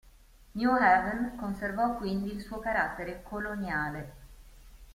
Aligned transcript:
New 0.53 0.71
Haven 0.79 1.35
conservò 1.37 1.95
quindi 1.97 2.33
il 2.33 2.41
suo 2.41 2.57
carattere 2.57 3.21
coloniale. 3.21 4.13